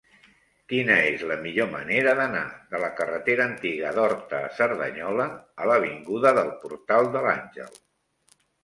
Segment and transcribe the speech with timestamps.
[0.71, 2.41] Quina és la millor manera d'anar
[2.73, 5.31] de la carretera Antiga d'Horta a Cerdanyola
[5.67, 7.83] a l'avinguda del Portal de l'Àngel?